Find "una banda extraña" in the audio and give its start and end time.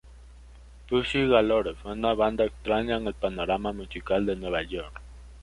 1.91-2.97